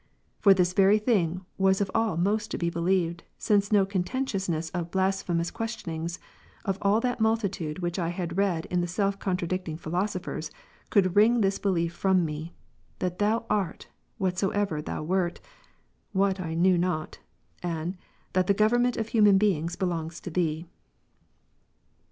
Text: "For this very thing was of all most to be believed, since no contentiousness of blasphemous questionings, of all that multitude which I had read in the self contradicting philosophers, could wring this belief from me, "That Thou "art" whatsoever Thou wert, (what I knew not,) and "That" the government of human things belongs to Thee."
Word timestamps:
"For 0.41 0.55
this 0.55 0.73
very 0.73 0.97
thing 0.97 1.45
was 1.59 1.79
of 1.79 1.91
all 1.93 2.17
most 2.17 2.49
to 2.49 2.57
be 2.57 2.71
believed, 2.71 3.21
since 3.37 3.71
no 3.71 3.85
contentiousness 3.85 4.71
of 4.71 4.89
blasphemous 4.89 5.51
questionings, 5.51 6.17
of 6.65 6.79
all 6.81 6.99
that 7.01 7.19
multitude 7.19 7.83
which 7.83 7.99
I 7.99 8.09
had 8.09 8.35
read 8.35 8.65
in 8.71 8.81
the 8.81 8.87
self 8.87 9.19
contradicting 9.19 9.77
philosophers, 9.77 10.49
could 10.89 11.15
wring 11.15 11.41
this 11.41 11.59
belief 11.59 11.93
from 11.93 12.25
me, 12.25 12.51
"That 12.97 13.19
Thou 13.19 13.45
"art" 13.47 13.89
whatsoever 14.17 14.81
Thou 14.81 15.03
wert, 15.03 15.39
(what 16.13 16.39
I 16.39 16.55
knew 16.55 16.79
not,) 16.79 17.19
and 17.61 17.95
"That" 18.33 18.47
the 18.47 18.55
government 18.55 18.97
of 18.97 19.09
human 19.09 19.37
things 19.37 19.75
belongs 19.75 20.19
to 20.21 20.31
Thee." 20.31 20.65